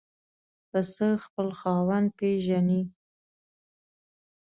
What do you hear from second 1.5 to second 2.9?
خاوند پېژني.